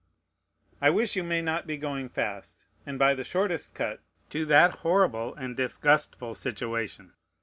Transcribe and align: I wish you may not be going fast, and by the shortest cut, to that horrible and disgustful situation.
I 0.81 0.89
wish 0.89 1.15
you 1.15 1.23
may 1.23 1.43
not 1.43 1.67
be 1.67 1.77
going 1.77 2.09
fast, 2.09 2.65
and 2.87 2.97
by 2.97 3.13
the 3.13 3.23
shortest 3.23 3.75
cut, 3.75 3.99
to 4.31 4.45
that 4.47 4.77
horrible 4.77 5.35
and 5.35 5.55
disgustful 5.55 6.33
situation. 6.33 7.13